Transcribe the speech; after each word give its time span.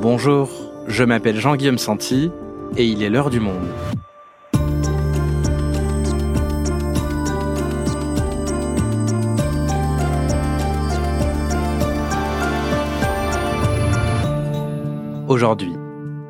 Bonjour, 0.00 0.48
je 0.86 1.02
m'appelle 1.02 1.40
Jean-Guillaume 1.40 1.76
Santi 1.76 2.30
et 2.76 2.86
il 2.86 3.02
est 3.02 3.10
l'heure 3.10 3.30
du 3.30 3.40
monde. 3.40 3.66
Aujourd'hui, 15.26 15.72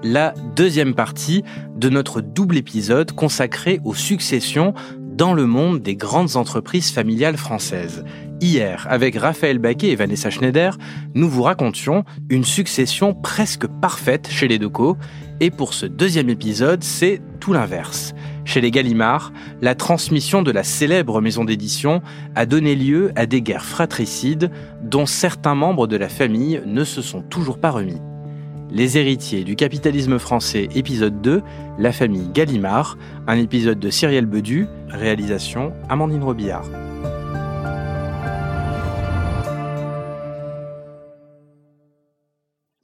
la 0.02 0.32
deuxième 0.56 0.94
partie 0.94 1.44
de 1.76 1.90
notre 1.90 2.22
double 2.22 2.56
épisode 2.56 3.12
consacré 3.12 3.80
aux 3.84 3.94
successions 3.94 4.72
dans 4.98 5.34
le 5.34 5.44
monde 5.44 5.82
des 5.82 5.94
grandes 5.94 6.36
entreprises 6.36 6.90
familiales 6.90 7.36
françaises. 7.36 8.02
Hier, 8.40 8.86
avec 8.88 9.16
Raphaël 9.16 9.58
Baquet 9.58 9.88
et 9.88 9.96
Vanessa 9.96 10.30
Schneider, 10.30 10.78
nous 11.14 11.28
vous 11.28 11.42
racontions 11.42 12.04
une 12.30 12.44
succession 12.44 13.12
presque 13.12 13.66
parfaite 13.66 14.28
chez 14.30 14.46
les 14.46 14.60
Decaux, 14.60 14.96
et 15.40 15.50
pour 15.50 15.74
ce 15.74 15.86
deuxième 15.86 16.30
épisode, 16.30 16.84
c'est 16.84 17.20
tout 17.40 17.52
l'inverse. 17.52 18.14
Chez 18.44 18.60
les 18.60 18.70
Gallimard, 18.70 19.32
la 19.60 19.74
transmission 19.74 20.42
de 20.42 20.52
la 20.52 20.62
célèbre 20.62 21.20
maison 21.20 21.44
d'édition 21.44 22.00
a 22.36 22.46
donné 22.46 22.76
lieu 22.76 23.10
à 23.16 23.26
des 23.26 23.42
guerres 23.42 23.64
fratricides 23.64 24.52
dont 24.82 25.06
certains 25.06 25.56
membres 25.56 25.88
de 25.88 25.96
la 25.96 26.08
famille 26.08 26.62
ne 26.64 26.84
se 26.84 27.02
sont 27.02 27.22
toujours 27.22 27.58
pas 27.58 27.70
remis. 27.70 28.00
Les 28.70 28.98
héritiers 28.98 29.42
du 29.42 29.56
capitalisme 29.56 30.18
français, 30.18 30.68
épisode 30.76 31.20
2, 31.22 31.42
La 31.78 31.90
famille 31.90 32.28
Gallimard, 32.32 32.98
un 33.26 33.36
épisode 33.36 33.80
de 33.80 33.90
Cyrielle 33.90 34.26
Bedu, 34.26 34.68
réalisation 34.88 35.72
Amandine 35.88 36.22
Robillard. 36.22 36.66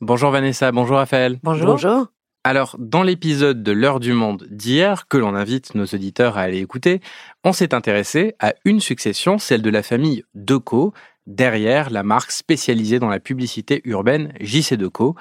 Bonjour 0.00 0.30
Vanessa, 0.30 0.72
bonjour 0.72 0.96
Raphaël. 0.96 1.38
Bonjour. 1.42 1.66
Bonjour. 1.66 2.08
Alors, 2.42 2.76
dans 2.78 3.02
l'épisode 3.02 3.62
de 3.62 3.72
L'heure 3.72 4.00
du 4.00 4.12
monde 4.12 4.46
d'hier, 4.50 5.08
que 5.08 5.16
l'on 5.16 5.34
invite 5.34 5.74
nos 5.74 5.86
auditeurs 5.86 6.36
à 6.36 6.42
aller 6.42 6.58
écouter, 6.58 7.00
on 7.42 7.54
s'est 7.54 7.72
intéressé 7.74 8.34
à 8.38 8.52
une 8.66 8.80
succession, 8.80 9.38
celle 9.38 9.62
de 9.62 9.70
la 9.70 9.82
famille 9.82 10.24
Decaux, 10.34 10.92
derrière 11.26 11.88
la 11.88 12.02
marque 12.02 12.32
spécialisée 12.32 12.98
dans 12.98 13.08
la 13.08 13.20
publicité 13.20 13.80
urbaine 13.84 14.34
JC 14.40 14.74
Decaux, 14.74 15.14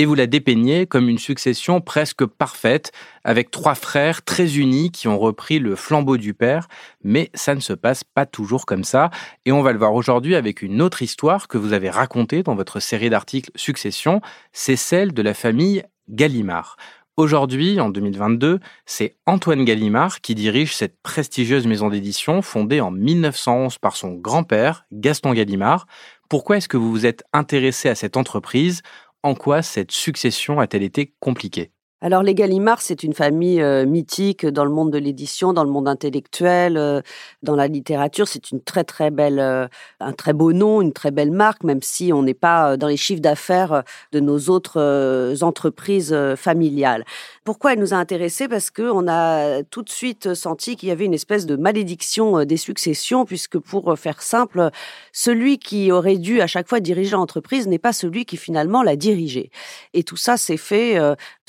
et 0.00 0.06
vous 0.06 0.14
la 0.14 0.26
dépeignez 0.26 0.86
comme 0.86 1.10
une 1.10 1.18
succession 1.18 1.82
presque 1.82 2.24
parfaite, 2.24 2.90
avec 3.22 3.50
trois 3.50 3.74
frères 3.74 4.24
très 4.24 4.56
unis 4.56 4.90
qui 4.90 5.08
ont 5.08 5.18
repris 5.18 5.58
le 5.58 5.76
flambeau 5.76 6.16
du 6.16 6.32
père, 6.32 6.68
mais 7.04 7.28
ça 7.34 7.54
ne 7.54 7.60
se 7.60 7.74
passe 7.74 8.02
pas 8.02 8.24
toujours 8.24 8.64
comme 8.64 8.82
ça, 8.82 9.10
et 9.44 9.52
on 9.52 9.60
va 9.60 9.72
le 9.72 9.78
voir 9.78 9.92
aujourd'hui 9.92 10.36
avec 10.36 10.62
une 10.62 10.80
autre 10.80 11.02
histoire 11.02 11.48
que 11.48 11.58
vous 11.58 11.74
avez 11.74 11.90
racontée 11.90 12.42
dans 12.42 12.54
votre 12.54 12.80
série 12.80 13.10
d'articles 13.10 13.50
Succession, 13.56 14.22
c'est 14.52 14.74
celle 14.74 15.12
de 15.12 15.20
la 15.20 15.34
famille 15.34 15.82
Gallimard. 16.08 16.78
Aujourd'hui, 17.18 17.78
en 17.78 17.90
2022, 17.90 18.58
c'est 18.86 19.16
Antoine 19.26 19.66
Gallimard 19.66 20.22
qui 20.22 20.34
dirige 20.34 20.74
cette 20.74 20.96
prestigieuse 21.02 21.66
maison 21.66 21.90
d'édition 21.90 22.40
fondée 22.40 22.80
en 22.80 22.90
1911 22.90 23.76
par 23.76 23.96
son 23.96 24.14
grand-père, 24.14 24.86
Gaston 24.92 25.34
Gallimard. 25.34 25.86
Pourquoi 26.30 26.56
est-ce 26.56 26.68
que 26.68 26.78
vous 26.78 26.90
vous 26.90 27.04
êtes 27.04 27.22
intéressé 27.34 27.90
à 27.90 27.94
cette 27.94 28.16
entreprise? 28.16 28.80
En 29.22 29.34
quoi 29.34 29.62
cette 29.62 29.92
succession 29.92 30.60
a-t-elle 30.60 30.82
été 30.82 31.14
compliquée? 31.20 31.72
Alors 32.02 32.22
les 32.22 32.34
Gallimard, 32.34 32.80
c'est 32.80 33.02
une 33.02 33.12
famille 33.12 33.60
euh, 33.60 33.84
mythique 33.84 34.46
dans 34.46 34.64
le 34.64 34.70
monde 34.70 34.90
de 34.90 34.96
l'édition, 34.96 35.52
dans 35.52 35.64
le 35.64 35.70
monde 35.70 35.86
intellectuel, 35.86 36.78
euh, 36.78 37.02
dans 37.42 37.54
la 37.54 37.68
littérature. 37.68 38.26
C'est 38.26 38.52
une 38.52 38.62
très 38.62 38.84
très 38.84 39.10
belle, 39.10 39.38
euh, 39.38 39.68
un 40.00 40.14
très 40.14 40.32
beau 40.32 40.54
nom, 40.54 40.80
une 40.80 40.94
très 40.94 41.10
belle 41.10 41.30
marque, 41.30 41.62
même 41.62 41.82
si 41.82 42.10
on 42.10 42.22
n'est 42.22 42.32
pas 42.32 42.78
dans 42.78 42.88
les 42.88 42.96
chiffres 42.96 43.20
d'affaires 43.20 43.82
de 44.12 44.20
nos 44.20 44.48
autres 44.48 45.34
entreprises 45.42 46.16
familiales. 46.36 47.04
Pourquoi 47.44 47.72
elle 47.72 47.80
nous 47.80 47.94
a 47.94 47.96
intéressés? 47.96 48.48
Parce 48.48 48.70
que 48.70 48.82
on 48.82 49.08
a 49.08 49.62
tout 49.64 49.82
de 49.82 49.90
suite 49.90 50.34
senti 50.34 50.76
qu'il 50.76 50.88
y 50.88 50.92
avait 50.92 51.06
une 51.06 51.14
espèce 51.14 51.46
de 51.46 51.56
malédiction 51.56 52.44
des 52.44 52.56
successions, 52.56 53.24
puisque 53.24 53.58
pour 53.58 53.98
faire 53.98 54.22
simple, 54.22 54.70
celui 55.12 55.58
qui 55.58 55.90
aurait 55.90 56.18
dû 56.18 56.40
à 56.40 56.46
chaque 56.46 56.68
fois 56.68 56.80
diriger 56.80 57.12
l'entreprise 57.12 57.66
n'est 57.66 57.78
pas 57.78 57.92
celui 57.92 58.24
qui 58.24 58.36
finalement 58.36 58.82
l'a 58.82 58.96
dirigé. 58.96 59.50
Et 59.94 60.04
tout 60.04 60.16
ça 60.16 60.36
s'est 60.36 60.56
fait 60.56 60.98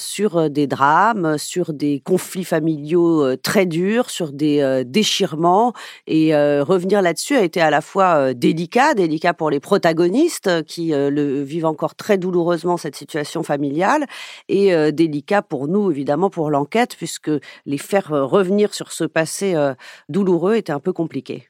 sur 0.01 0.37
euh, 0.37 0.49
des 0.49 0.67
drames, 0.67 1.37
sur 1.37 1.73
des 1.73 2.01
conflits 2.01 2.43
familiaux 2.43 3.23
euh, 3.23 3.37
très 3.37 3.65
durs, 3.65 4.09
sur 4.09 4.33
des 4.33 4.59
euh, 4.61 4.83
déchirements. 4.85 5.73
Et 6.07 6.33
revenir 6.33 7.01
là-dessus 7.01 7.35
a 7.35 7.43
été 7.43 7.61
à 7.61 7.69
la 7.69 7.81
fois 7.81 8.33
délicat, 8.33 8.93
délicat 8.93 9.33
pour 9.33 9.49
les 9.49 9.59
protagonistes 9.59 10.63
qui 10.65 10.93
vivent 10.93 11.65
encore 11.65 11.95
très 11.95 12.17
douloureusement 12.17 12.77
cette 12.77 12.95
situation 12.95 13.43
familiale, 13.43 14.05
et 14.49 14.91
délicat 14.91 15.41
pour 15.41 15.67
nous 15.67 15.80
évidemment 15.89 16.29
pour 16.29 16.51
l'enquête 16.51 16.95
puisque 16.95 17.31
les 17.65 17.77
faire 17.77 18.09
revenir 18.09 18.73
sur 18.73 18.91
ce 18.91 19.05
passé 19.05 19.55
douloureux 20.09 20.55
était 20.55 20.73
un 20.73 20.79
peu 20.79 20.93
compliqué. 20.93 21.47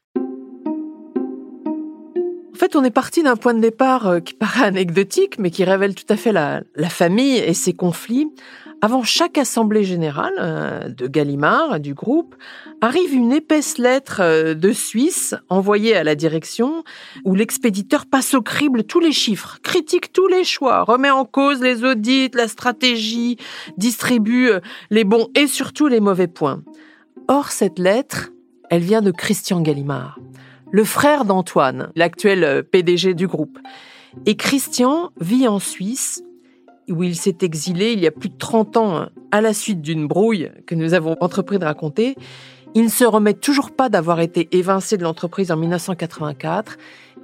En 2.53 2.57
fait, 2.57 2.75
on 2.75 2.83
est 2.83 2.91
parti 2.91 3.23
d'un 3.23 3.35
point 3.35 3.55
de 3.55 3.59
départ 3.59 4.21
qui 4.23 4.35
paraît 4.35 4.65
anecdotique, 4.65 5.39
mais 5.39 5.49
qui 5.49 5.63
révèle 5.63 5.95
tout 5.95 6.05
à 6.09 6.15
fait 6.15 6.31
la, 6.31 6.61
la 6.75 6.89
famille 6.89 7.37
et 7.37 7.55
ses 7.55 7.73
conflits. 7.73 8.31
Avant 8.83 9.03
chaque 9.03 9.37
assemblée 9.37 9.83
générale 9.83 10.33
euh, 10.39 10.89
de 10.89 11.05
Gallimard, 11.05 11.79
du 11.79 11.93
groupe, 11.93 12.35
arrive 12.81 13.13
une 13.13 13.31
épaisse 13.31 13.77
lettre 13.77 14.21
euh, 14.21 14.55
de 14.55 14.71
Suisse 14.71 15.35
envoyée 15.49 15.95
à 15.95 16.03
la 16.03 16.15
direction 16.15 16.83
où 17.23 17.35
l'expéditeur 17.35 18.07
passe 18.07 18.33
au 18.33 18.41
crible 18.41 18.83
tous 18.83 18.99
les 18.99 19.11
chiffres, 19.11 19.59
critique 19.61 20.11
tous 20.11 20.27
les 20.27 20.43
choix, 20.43 20.81
remet 20.81 21.11
en 21.11 21.25
cause 21.25 21.61
les 21.61 21.83
audits, 21.83 22.31
la 22.33 22.47
stratégie, 22.47 23.37
distribue 23.77 24.49
euh, 24.49 24.61
les 24.89 25.03
bons 25.03 25.27
et 25.35 25.45
surtout 25.45 25.87
les 25.87 25.99
mauvais 25.99 26.27
points. 26.27 26.63
Or, 27.27 27.51
cette 27.51 27.77
lettre, 27.77 28.31
elle 28.71 28.81
vient 28.81 29.03
de 29.03 29.11
Christian 29.11 29.61
Gallimard, 29.61 30.17
le 30.71 30.85
frère 30.85 31.25
d'Antoine, 31.25 31.91
l'actuel 31.95 32.63
PDG 32.63 33.13
du 33.13 33.27
groupe. 33.27 33.59
Et 34.25 34.35
Christian 34.35 35.11
vit 35.19 35.47
en 35.47 35.59
Suisse 35.59 36.23
où 36.91 37.03
il 37.03 37.15
s'est 37.15 37.37
exilé 37.41 37.93
il 37.93 37.99
y 37.99 38.07
a 38.07 38.11
plus 38.11 38.29
de 38.29 38.37
30 38.37 38.77
ans 38.77 39.07
à 39.31 39.41
la 39.41 39.53
suite 39.53 39.81
d'une 39.81 40.07
brouille 40.07 40.51
que 40.67 40.75
nous 40.75 40.93
avons 40.93 41.15
entrepris 41.21 41.57
de 41.57 41.65
raconter. 41.65 42.15
Il 42.75 42.83
ne 42.83 42.89
se 42.89 43.03
remet 43.03 43.33
toujours 43.33 43.71
pas 43.71 43.89
d'avoir 43.89 44.19
été 44.19 44.47
évincé 44.51 44.97
de 44.97 45.03
l'entreprise 45.03 45.51
en 45.51 45.57
1984 45.57 46.77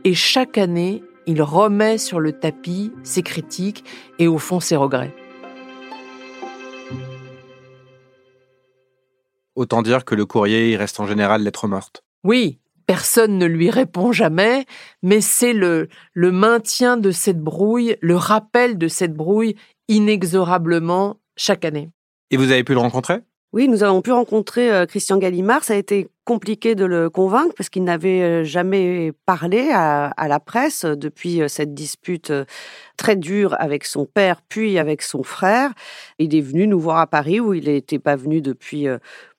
et 0.03 0.13
chaque 0.13 0.57
année, 0.57 1.03
il 1.25 1.41
remet 1.41 1.97
sur 1.97 2.19
le 2.19 2.31
tapis 2.31 2.91
ses 3.03 3.21
critiques 3.21 3.83
et 4.19 4.27
au 4.27 4.37
fond 4.37 4.59
ses 4.59 4.75
regrets. 4.75 5.13
Autant 9.55 9.81
dire 9.81 10.05
que 10.05 10.15
le 10.15 10.25
courrier 10.25 10.77
reste 10.77 10.99
en 10.99 11.07
général 11.07 11.41
lettre 11.41 11.67
morte. 11.67 12.03
Oui, 12.23 12.59
personne 12.87 13.37
ne 13.37 13.45
lui 13.45 13.69
répond 13.69 14.11
jamais, 14.11 14.65
mais 15.03 15.21
c'est 15.21 15.53
le, 15.53 15.89
le 16.13 16.31
maintien 16.31 16.97
de 16.97 17.11
cette 17.11 17.39
brouille, 17.39 17.97
le 18.01 18.15
rappel 18.15 18.77
de 18.79 18.87
cette 18.87 19.13
brouille 19.13 19.55
inexorablement 19.87 21.19
chaque 21.35 21.65
année. 21.65 21.89
Et 22.31 22.37
vous 22.37 22.51
avez 22.51 22.63
pu 22.63 22.73
le 22.73 22.79
rencontrer? 22.79 23.19
Oui, 23.53 23.69
nous 23.69 23.81
avons 23.83 24.01
pu 24.01 24.11
rencontrer 24.11 24.71
euh, 24.71 24.85
Christian 24.85 25.17
Gallimard. 25.17 25.63
Ça 25.63 25.73
a 25.73 25.77
été 25.77 26.09
compliqué 26.25 26.75
de 26.75 26.83
le 26.83 27.09
convaincre 27.09 27.53
parce 27.55 27.69
qu'il 27.69 27.85
n'avait 27.85 28.21
euh, 28.21 28.43
jamais 28.43 29.13
parlé 29.25 29.69
à, 29.71 30.07
à, 30.07 30.27
la 30.27 30.41
presse 30.41 30.83
depuis 30.83 31.41
euh, 31.41 31.47
cette 31.47 31.73
dispute 31.73 32.33
très 32.97 33.15
dure 33.15 33.55
avec 33.57 33.85
son 33.85 34.05
père 34.05 34.41
puis 34.49 34.77
avec 34.77 35.01
son 35.01 35.23
frère. 35.23 35.71
Il 36.19 36.35
est 36.35 36.41
venu 36.41 36.67
nous 36.67 36.79
voir 36.79 36.97
à 36.97 37.07
Paris 37.07 37.39
où 37.39 37.53
il 37.53 37.65
n'était 37.65 37.99
pas 37.99 38.17
venu 38.17 38.41
depuis 38.41 38.85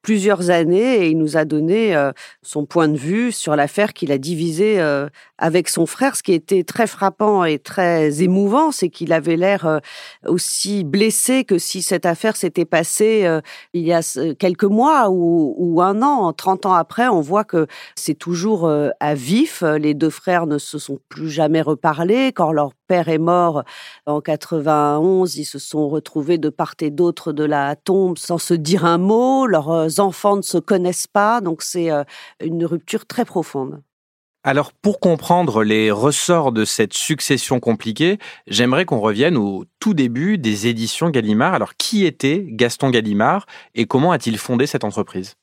plusieurs 0.08 0.48
années 0.48 1.04
et 1.04 1.10
il 1.10 1.18
nous 1.18 1.36
a 1.36 1.44
donné 1.44 1.94
euh, 1.94 2.12
son 2.40 2.64
point 2.64 2.88
de 2.88 2.96
vue 2.96 3.30
sur 3.30 3.56
l'affaire 3.56 3.92
qu'il 3.92 4.10
a 4.10 4.16
divisée 4.16 4.80
euh, 4.80 5.06
avec 5.36 5.68
son 5.68 5.84
frère. 5.84 6.16
Ce 6.16 6.22
qui 6.22 6.32
était 6.32 6.64
très 6.64 6.86
frappant 6.86 7.44
et 7.44 7.58
très 7.58 8.22
émouvant, 8.22 8.72
c'est 8.72 8.88
qu'il 8.88 9.12
avait 9.12 9.36
l'air 9.36 9.66
euh, 9.66 9.80
aussi 10.24 10.82
blessé 10.82 11.44
que 11.44 11.58
si 11.58 11.82
cette 11.82 12.06
affaire 12.06 12.36
s'était 12.36 12.64
passée 12.64 13.28
il 13.74 13.82
y 13.82 13.92
a 13.92 14.00
quelques 14.38 14.64
mois 14.64 15.10
ou, 15.10 15.54
ou, 15.58 15.82
un 15.82 16.00
an. 16.00 16.32
30 16.32 16.64
ans 16.64 16.72
après, 16.72 17.08
on 17.08 17.20
voit 17.20 17.44
que 17.44 17.66
c'est 17.94 18.14
toujours 18.14 18.70
à 19.00 19.14
vif. 19.14 19.62
Les 19.62 19.92
deux 19.92 20.08
frères 20.08 20.46
ne 20.46 20.56
se 20.56 20.78
sont 20.78 20.98
plus 21.10 21.28
jamais 21.28 21.60
reparlés. 21.60 22.32
Quand 22.32 22.52
leur 22.52 22.70
père 22.88 23.08
est 23.08 23.18
mort 23.18 23.62
en 24.06 24.20
91, 24.20 25.36
ils 25.36 25.44
se 25.44 25.58
sont 25.60 25.88
retrouvés 25.88 26.38
de 26.38 26.48
part 26.48 26.74
et 26.80 26.90
d'autre 26.90 27.32
de 27.32 27.44
la 27.44 27.76
tombe 27.76 28.18
sans 28.18 28.38
se 28.38 28.54
dire 28.54 28.84
un 28.84 28.98
mot. 28.98 29.46
Leurs 29.46 30.00
enfants 30.00 30.36
ne 30.36 30.42
se 30.42 30.58
connaissent 30.58 31.06
pas, 31.06 31.40
donc 31.40 31.62
c'est 31.62 31.90
euh, 31.92 32.02
une 32.40 32.64
rupture 32.64 33.06
très 33.06 33.24
profonde. 33.24 33.82
Alors 34.44 34.72
pour 34.72 34.98
comprendre 35.00 35.62
les 35.62 35.90
ressorts 35.90 36.52
de 36.52 36.64
cette 36.64 36.94
succession 36.94 37.60
compliquée, 37.60 38.18
j'aimerais 38.46 38.84
qu'on 38.84 39.00
revienne 39.00 39.36
au 39.36 39.64
tout 39.78 39.94
début 39.94 40.38
des 40.38 40.68
éditions 40.68 41.10
Gallimard. 41.10 41.54
Alors 41.54 41.76
qui 41.76 42.06
était 42.06 42.46
Gaston 42.48 42.90
Gallimard 42.90 43.46
et 43.74 43.86
comment 43.86 44.12
a-t-il 44.12 44.38
fondé 44.38 44.66
cette 44.66 44.84
entreprise? 44.84 45.34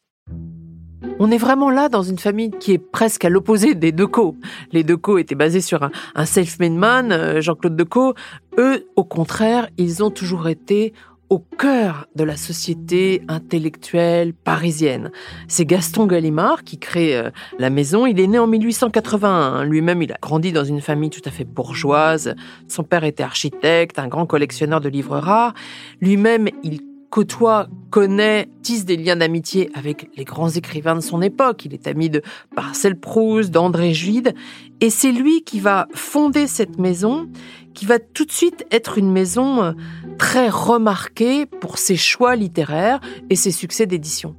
On 1.20 1.32
est 1.32 1.38
vraiment 1.38 1.70
là 1.70 1.90
dans 1.90 2.04
une 2.04 2.20
famille 2.20 2.52
qui 2.52 2.74
est 2.74 2.78
presque 2.78 3.26
à 3.26 3.30
l'opposé 3.30 3.74
des 3.74 3.92
Decaux. 3.92 4.36
Les 4.72 4.84
Decaux 4.84 5.18
étaient 5.18 5.36
basés 5.36 5.62
sur 5.62 5.90
un, 6.16 6.26
self-made 6.26 6.74
man, 6.74 7.12
euh, 7.12 7.42
Jean-Claude 7.42 7.76
Decaux. 7.76 8.14
Eux, 8.58 8.88
au 8.96 9.04
contraire, 9.04 9.70
ils 9.78 10.04
ont 10.04 10.10
toujours 10.10 10.48
été 10.50 10.94
au 11.30 11.40
cœur 11.40 12.08
de 12.16 12.24
la 12.24 12.36
société 12.36 13.24
intellectuelle 13.28 14.34
parisienne. 14.34 15.12
C'est 15.48 15.66
Gaston 15.66 16.06
Gallimard 16.06 16.64
qui 16.64 16.78
crée 16.78 17.18
euh, 17.18 17.32
la 17.58 17.70
maison. 17.70 18.06
Il 18.06 18.20
est 18.20 18.28
né 18.28 18.38
en 18.38 18.48
1881. 18.48 19.64
Lui-même, 19.64 20.02
il 20.02 20.12
a 20.12 20.18
grandi 20.22 20.52
dans 20.52 20.66
une 20.66 20.82
famille 20.82 21.10
tout 21.10 21.22
à 21.26 21.32
fait 21.32 21.46
bourgeoise. 21.46 22.36
Son 22.68 22.84
père 22.84 23.04
était 23.04 23.24
architecte, 23.24 24.00
un 24.00 24.08
grand 24.08 24.26
collectionneur 24.26 24.82
de 24.82 24.90
livres 24.90 25.18
rares. 25.18 25.54
Lui-même, 26.02 26.50
il 26.64 26.82
côtoie, 27.16 27.70
connaît, 27.92 28.50
tisse 28.62 28.84
des 28.84 28.98
liens 28.98 29.16
d'amitié 29.16 29.70
avec 29.74 30.10
les 30.18 30.26
grands 30.26 30.50
écrivains 30.50 30.96
de 30.96 31.00
son 31.00 31.22
époque. 31.22 31.64
Il 31.64 31.74
est 31.74 31.88
ami 31.88 32.10
de 32.10 32.22
Marcel 32.58 33.00
Proust, 33.00 33.52
d'André 33.52 33.94
Gide. 33.94 34.34
Et 34.82 34.90
c'est 34.90 35.14
lui 35.14 35.42
qui 35.44 35.62
va 35.62 35.88
fonder 35.94 36.46
cette 36.46 36.78
maison, 36.78 37.32
qui 37.74 37.86
va 37.86 38.00
tout 38.00 38.26
de 38.26 38.34
suite 38.34 38.66
être 38.70 38.98
une 38.98 39.14
maison 39.14 39.64
euh, 39.64 39.72
très 40.18 40.50
remarquée 40.50 41.46
pour 41.46 41.78
ses 41.78 41.96
choix 41.96 42.36
littéraires 42.36 43.00
et 43.30 43.38
ses 43.38 43.52
succès 43.52 43.86
d'édition. 43.86 44.36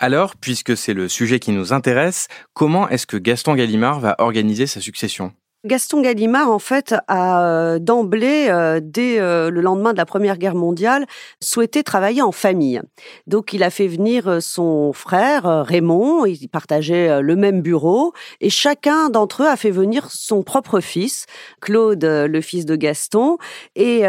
Alors, 0.00 0.34
puisque 0.34 0.76
c'est 0.76 0.94
le 0.94 1.06
sujet 1.06 1.38
qui 1.38 1.52
nous 1.52 1.72
intéresse, 1.72 2.26
comment 2.54 2.88
est-ce 2.88 3.06
que 3.06 3.18
Gaston 3.18 3.54
Gallimard 3.54 4.00
va 4.00 4.16
organiser 4.18 4.66
sa 4.66 4.80
succession? 4.80 5.32
Gaston 5.64 6.00
Gallimard, 6.00 6.50
en 6.50 6.58
fait, 6.58 6.92
a 7.06 7.46
euh, 7.46 7.78
d'emblée, 7.78 8.48
euh, 8.48 8.80
dès 8.82 9.20
euh, 9.20 9.48
le 9.48 9.60
lendemain 9.60 9.92
de 9.92 9.96
la 9.96 10.04
Première 10.04 10.36
Guerre 10.36 10.56
mondiale, 10.56 11.06
souhaité 11.38 11.84
travailler 11.84 12.20
en 12.20 12.32
famille. 12.32 12.82
Donc, 13.28 13.52
il 13.52 13.62
a 13.62 13.70
fait 13.70 13.86
venir 13.86 14.42
son 14.42 14.92
frère 14.92 15.44
Raymond, 15.64 16.26
ils 16.26 16.48
partageaient 16.48 17.22
le 17.22 17.36
même 17.36 17.62
bureau, 17.62 18.12
et 18.40 18.50
chacun 18.50 19.08
d'entre 19.08 19.44
eux 19.44 19.46
a 19.46 19.54
fait 19.54 19.70
venir 19.70 20.10
son 20.10 20.42
propre 20.42 20.80
fils, 20.80 21.26
Claude, 21.60 22.04
le 22.04 22.40
fils 22.40 22.66
de 22.66 22.74
Gaston, 22.74 23.38
et 23.76 24.02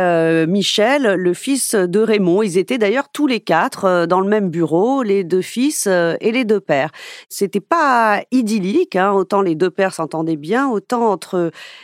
Michel, 0.47 1.13
le 1.13 1.33
fils 1.35 1.75
de 1.75 1.99
Raymond. 1.99 2.41
Ils 2.41 2.57
étaient 2.57 2.79
d'ailleurs 2.79 3.09
tous 3.09 3.27
les 3.27 3.39
quatre 3.39 4.07
dans 4.07 4.21
le 4.21 4.27
même 4.27 4.49
bureau, 4.49 5.03
les 5.03 5.23
deux 5.23 5.41
fils 5.41 5.87
et 5.87 6.31
les 6.31 6.45
deux 6.45 6.59
pères. 6.59 6.89
C'était 7.29 7.59
pas 7.59 8.21
idyllique, 8.31 8.95
hein, 8.95 9.11
autant 9.11 9.41
les 9.41 9.55
deux 9.55 9.69
pères 9.69 9.93
s'entendaient 9.93 10.35
bien, 10.35 10.69
autant 10.69 11.11
entre 11.11 11.42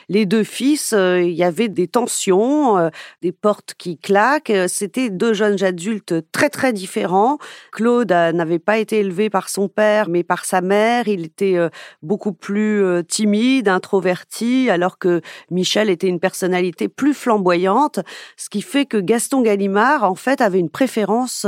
les 0.10 0.26
deux 0.26 0.44
fils, 0.44 0.94
euh, 0.94 1.22
il 1.22 1.34
y 1.34 1.44
avait 1.44 1.68
des 1.68 1.88
tensions, 1.88 2.78
euh, 2.78 2.90
des 3.22 3.32
portes 3.32 3.76
qui 3.78 3.98
claquent. 3.98 4.52
C'était 4.68 5.10
deux 5.10 5.34
jeunes 5.34 5.64
adultes 5.64 6.16
très 6.32 6.50
très 6.50 6.74
différents. 6.74 7.38
Claude 7.72 8.12
n'avait 8.12 8.60
pas 8.60 8.78
été 8.78 9.00
élevé 9.00 9.30
par 9.30 9.50
son 9.50 9.68
père, 9.68 10.10
mais 10.10 10.24
par 10.24 10.46
sa 10.46 10.62
mère. 10.62 11.08
Il 11.08 11.26
était 11.26 11.58
euh, 11.58 11.70
beaucoup 12.02 12.34
plus 12.34 12.84
timide, 13.08 13.68
introverti, 13.68 14.70
alors 14.70 14.98
que 14.98 15.22
Michel 15.52 15.90
était 15.90 16.08
une 16.08 16.20
personnalité 16.20 16.88
plus 16.88 17.14
flamboyante, 17.14 18.00
ce 18.38 18.50
qui 18.50 18.62
fait 18.62 18.86
que 18.86 18.98
Gaston 18.98 19.42
Gallimard, 19.42 20.04
en 20.04 20.16
fait, 20.16 20.42
avait 20.42 20.60
une 20.60 20.70
préférence 20.70 21.46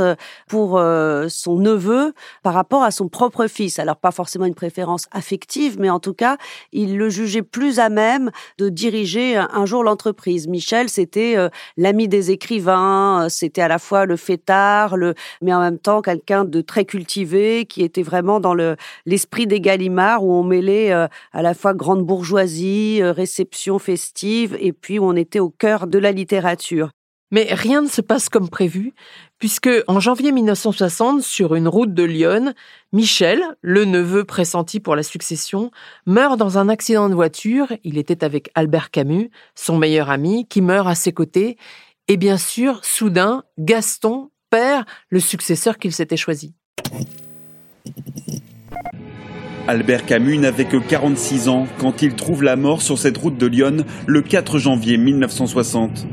pour 0.48 0.80
son 1.28 1.56
neveu 1.56 2.12
par 2.42 2.54
rapport 2.54 2.82
à 2.82 2.90
son 2.90 3.08
propre 3.08 3.46
fils. 3.46 3.78
Alors 3.78 3.96
pas 3.96 4.10
forcément 4.10 4.44
une 4.44 4.54
préférence 4.54 5.06
affective, 5.10 5.78
mais 5.78 5.90
en 5.90 6.00
tout 6.00 6.14
cas, 6.14 6.36
il 6.72 6.96
le 6.96 7.08
jugeait 7.08 7.42
plus 7.42 7.78
à 7.78 7.88
de 8.58 8.68
diriger 8.68 9.36
un 9.36 9.66
jour 9.66 9.84
l'entreprise. 9.84 10.48
Michel, 10.48 10.88
c'était 10.88 11.36
euh, 11.36 11.48
l'ami 11.76 12.08
des 12.08 12.30
écrivains, 12.30 13.24
euh, 13.24 13.28
c'était 13.28 13.62
à 13.62 13.68
la 13.68 13.78
fois 13.78 14.06
le 14.06 14.16
fêtard, 14.16 14.96
mais 15.40 15.54
en 15.54 15.60
même 15.60 15.78
temps 15.78 16.02
quelqu'un 16.02 16.44
de 16.44 16.60
très 16.60 16.84
cultivé, 16.84 17.66
qui 17.66 17.82
était 17.82 18.02
vraiment 18.02 18.40
dans 18.40 18.54
le 18.54 18.76
l'esprit 19.06 19.46
des 19.46 19.60
Gallimards, 19.60 20.24
où 20.24 20.32
on 20.32 20.44
mêlait 20.44 20.92
euh, 20.92 21.06
à 21.32 21.42
la 21.42 21.54
fois 21.54 21.74
grande 21.74 22.04
bourgeoisie, 22.04 23.02
réception 23.02 23.78
festive, 23.78 24.56
et 24.60 24.72
puis 24.72 24.98
où 24.98 25.04
on 25.04 25.16
était 25.16 25.40
au 25.40 25.50
cœur 25.50 25.86
de 25.86 25.98
la 25.98 26.12
littérature. 26.12 26.90
Mais 27.32 27.48
rien 27.50 27.80
ne 27.80 27.88
se 27.88 28.02
passe 28.02 28.28
comme 28.28 28.50
prévu, 28.50 28.92
puisque 29.38 29.70
en 29.88 30.00
janvier 30.00 30.32
1960, 30.32 31.22
sur 31.22 31.54
une 31.54 31.66
route 31.66 31.94
de 31.94 32.02
Lyon, 32.02 32.52
Michel, 32.92 33.42
le 33.62 33.86
neveu 33.86 34.24
pressenti 34.24 34.80
pour 34.80 34.94
la 34.94 35.02
succession, 35.02 35.70
meurt 36.06 36.38
dans 36.38 36.58
un 36.58 36.68
accident 36.68 37.08
de 37.08 37.14
voiture. 37.14 37.72
Il 37.84 37.96
était 37.96 38.22
avec 38.22 38.50
Albert 38.54 38.90
Camus, 38.90 39.30
son 39.54 39.78
meilleur 39.78 40.10
ami, 40.10 40.46
qui 40.46 40.60
meurt 40.60 40.86
à 40.86 40.94
ses 40.94 41.12
côtés. 41.12 41.56
Et 42.06 42.18
bien 42.18 42.36
sûr, 42.36 42.84
soudain, 42.84 43.44
Gaston 43.58 44.30
perd 44.50 44.84
le 45.08 45.18
successeur 45.18 45.78
qu'il 45.78 45.92
s'était 45.92 46.18
choisi. 46.18 46.54
Albert 49.66 50.04
Camus 50.04 50.36
n'avait 50.36 50.66
que 50.66 50.76
46 50.76 51.48
ans 51.48 51.66
quand 51.78 52.02
il 52.02 52.14
trouve 52.14 52.42
la 52.42 52.56
mort 52.56 52.82
sur 52.82 52.98
cette 52.98 53.16
route 53.16 53.38
de 53.38 53.46
Lyon 53.46 53.86
le 54.06 54.20
4 54.20 54.58
janvier 54.58 54.98
1960. 54.98 56.06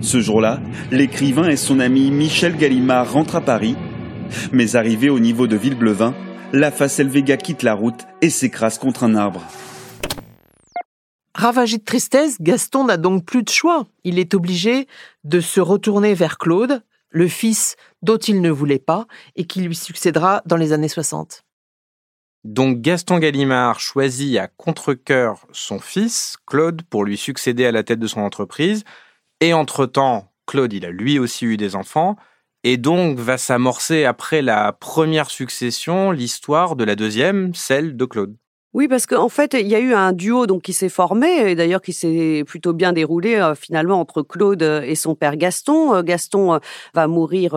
Ce 0.00 0.20
jour-là, 0.20 0.60
l'écrivain 0.90 1.48
et 1.48 1.56
son 1.56 1.80
ami 1.80 2.10
Michel 2.10 2.56
Gallimard 2.56 3.12
rentrent 3.12 3.36
à 3.36 3.40
Paris, 3.40 3.76
mais 4.52 4.76
arrivé 4.76 5.10
au 5.10 5.18
niveau 5.18 5.46
de 5.46 5.56
Villeblevin, 5.56 6.14
la 6.52 6.70
Facel 6.70 7.08
Vega 7.08 7.36
quitte 7.36 7.62
la 7.62 7.74
route 7.74 8.00
et 8.20 8.30
s'écrase 8.30 8.78
contre 8.78 9.04
un 9.04 9.14
arbre. 9.14 9.42
Ravagé 11.34 11.78
de 11.78 11.84
tristesse, 11.84 12.36
Gaston 12.40 12.84
n'a 12.84 12.98
donc 12.98 13.24
plus 13.24 13.42
de 13.42 13.48
choix. 13.48 13.86
Il 14.04 14.18
est 14.18 14.34
obligé 14.34 14.86
de 15.24 15.40
se 15.40 15.60
retourner 15.60 16.14
vers 16.14 16.36
Claude, 16.36 16.82
le 17.08 17.26
fils 17.26 17.76
dont 18.02 18.18
il 18.18 18.40
ne 18.40 18.50
voulait 18.50 18.78
pas 18.78 19.06
et 19.36 19.44
qui 19.44 19.62
lui 19.62 19.74
succédera 19.74 20.42
dans 20.44 20.56
les 20.56 20.72
années 20.72 20.88
60. 20.88 21.44
Donc 22.44 22.80
Gaston 22.80 23.18
Gallimard 23.18 23.80
choisit 23.80 24.36
à 24.36 24.48
contre-coeur 24.48 25.46
son 25.52 25.78
fils, 25.78 26.36
Claude, 26.44 26.82
pour 26.82 27.04
lui 27.04 27.16
succéder 27.16 27.64
à 27.64 27.72
la 27.72 27.84
tête 27.84 28.00
de 28.00 28.06
son 28.06 28.20
entreprise, 28.20 28.82
et 29.42 29.52
entre-temps, 29.54 30.32
Claude, 30.46 30.72
il 30.72 30.86
a 30.86 30.90
lui 30.90 31.18
aussi 31.18 31.46
eu 31.46 31.56
des 31.56 31.74
enfants. 31.74 32.14
Et 32.62 32.76
donc 32.76 33.18
va 33.18 33.38
s'amorcer 33.38 34.04
après 34.04 34.40
la 34.40 34.72
première 34.72 35.30
succession 35.30 36.12
l'histoire 36.12 36.76
de 36.76 36.84
la 36.84 36.94
deuxième, 36.94 37.52
celle 37.52 37.96
de 37.96 38.04
Claude. 38.04 38.36
Oui, 38.74 38.88
parce 38.88 39.04
qu'en 39.04 39.28
fait, 39.28 39.52
il 39.52 39.68
y 39.68 39.74
a 39.74 39.80
eu 39.80 39.92
un 39.92 40.12
duo 40.12 40.46
donc 40.46 40.62
qui 40.62 40.72
s'est 40.72 40.88
formé 40.88 41.50
et 41.50 41.54
d'ailleurs 41.54 41.82
qui 41.82 41.92
s'est 41.92 42.42
plutôt 42.46 42.72
bien 42.72 42.94
déroulé 42.94 43.34
euh, 43.34 43.54
finalement 43.54 44.00
entre 44.00 44.22
Claude 44.22 44.62
et 44.62 44.94
son 44.94 45.14
père 45.14 45.36
Gaston. 45.36 45.94
Euh, 45.96 46.02
Gaston 46.02 46.54
euh, 46.54 46.58
va 46.94 47.06
mourir 47.06 47.50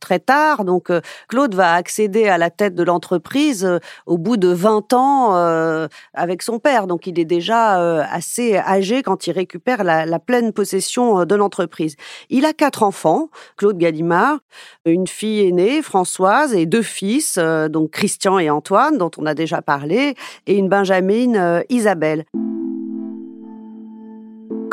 très 0.00 0.20
tard, 0.20 0.64
donc 0.64 0.90
Claude 1.28 1.54
va 1.54 1.74
accéder 1.74 2.26
à 2.28 2.38
la 2.38 2.48
tête 2.48 2.74
de 2.74 2.82
l'entreprise 2.82 3.68
au 4.06 4.16
bout 4.16 4.38
de 4.38 4.48
20 4.48 4.92
ans 4.94 5.88
avec 6.14 6.42
son 6.42 6.58
père. 6.58 6.86
Donc 6.86 7.06
il 7.06 7.18
est 7.18 7.24
déjà 7.24 8.02
assez 8.04 8.56
âgé 8.56 9.02
quand 9.02 9.26
il 9.26 9.32
récupère 9.32 9.84
la, 9.84 10.06
la 10.06 10.18
pleine 10.18 10.52
possession 10.52 11.24
de 11.24 11.34
l'entreprise. 11.34 11.96
Il 12.30 12.44
a 12.44 12.52
quatre 12.52 12.82
enfants, 12.82 13.28
Claude 13.56 13.78
Gallimard, 13.78 14.38
une 14.84 15.06
fille 15.06 15.46
aînée, 15.46 15.82
Françoise, 15.82 16.54
et 16.54 16.66
deux 16.66 16.82
fils, 16.82 17.38
donc 17.38 17.90
Christian 17.90 18.38
et 18.38 18.50
Antoine, 18.50 18.98
dont 18.98 19.10
on 19.18 19.26
a 19.26 19.34
déjà 19.34 19.60
parlé 19.60 20.13
et 20.46 20.56
une 20.56 20.68
Benjamine 20.68 21.36
euh, 21.36 21.62
Isabelle. 21.68 22.24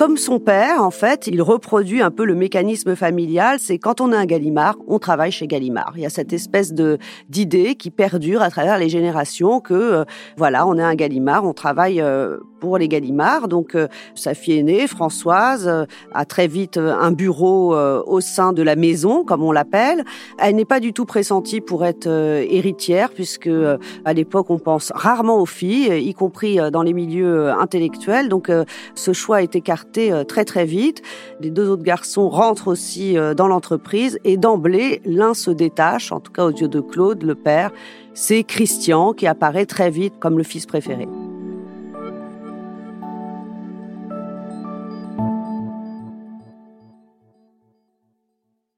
Comme 0.02 0.18
son 0.18 0.40
père, 0.40 0.82
en 0.82 0.90
fait, 0.90 1.28
il 1.28 1.44
reproduit 1.44 2.02
un 2.02 2.10
peu 2.10 2.26
le 2.26 2.34
mécanisme 2.34 2.96
familial. 2.96 3.60
C'est 3.60 3.78
quand 3.78 4.02
on 4.02 4.12
est 4.12 4.16
un 4.16 4.26
Gallimard, 4.26 4.76
on 4.88 4.98
travaille 4.98 5.32
chez 5.32 5.46
Gallimard. 5.46 5.94
Il 5.96 6.02
y 6.02 6.08
a 6.08 6.10
cette 6.10 6.34
espèce 6.34 6.74
de 6.74 6.98
d'idée 7.30 7.76
qui 7.76 7.92
perdure 7.92 8.42
à 8.42 8.50
travers 8.50 8.80
les 8.80 8.90
générations 8.90 9.60
que 9.60 9.76
euh, 9.76 10.04
voilà, 10.38 10.66
on 10.66 10.80
est 10.80 10.82
un 10.82 10.96
Gallimard, 10.96 11.46
on 11.46 11.54
travaille 11.54 12.02
euh, 12.02 12.38
pour 12.60 12.80
les 12.80 12.88
Gallimards. 12.88 13.48
Donc 13.48 13.76
euh, 13.76 13.88
sa 14.16 14.34
fille 14.34 14.58
aînée, 14.58 14.88
Françoise, 14.88 15.86
a 16.16 16.26
très 16.26 16.48
vite 16.48 16.78
un 16.78 17.12
bureau 17.12 17.76
au 17.76 18.22
sein 18.22 18.54
de 18.54 18.64
la 18.64 18.76
maison, 18.76 19.24
comme 19.24 19.44
on 19.44 19.52
l'appelle. 19.52 20.04
Elle 20.40 20.56
n'est 20.56 20.66
pas 20.66 20.80
du 20.80 20.94
tout 20.94 21.06
pressentie 21.06 21.62
pour 21.62 21.86
être 21.86 22.08
héritière, 22.08 23.12
puisque 23.12 23.50
à 24.06 24.14
l'époque 24.14 24.50
on 24.50 24.58
pense 24.58 24.92
rarement 24.96 25.40
aux 25.40 25.46
filles, 25.46 25.94
y 26.08 26.14
compris 26.16 26.58
dans 26.72 26.82
les 26.82 26.94
milieux 26.94 27.52
intellectuels. 27.52 28.30
Donc 28.30 28.52
ce 28.96 29.14
choix 29.14 29.44
est 29.44 29.56
écarté 29.56 29.91
euh, 29.98 30.24
très 30.24 30.46
très 30.46 30.66
vite. 30.66 31.02
Les 31.40 31.50
deux 31.50 31.70
autres 31.70 31.84
garçons 31.84 32.30
rentrent 32.30 32.68
aussi 32.68 33.18
euh, 33.18 33.34
dans 33.34 33.48
l'entreprise 33.48 34.18
et 34.24 34.38
d'emblée, 34.38 35.02
l'un 35.06 35.34
se 35.34 35.52
détache, 35.52 36.12
en 36.12 36.20
tout 36.20 36.32
cas 36.32 36.46
aux 36.46 36.52
yeux 36.52 36.68
de 36.68 36.80
Claude, 36.80 37.24
le 37.24 37.36
père. 37.36 37.72
C'est 38.14 38.44
Christian 38.44 39.14
qui 39.14 39.28
apparaît 39.28 39.66
très 39.66 39.90
vite 39.90 40.14
comme 40.20 40.38
le 40.38 40.44
fils 40.44 40.66
préféré. 40.66 41.08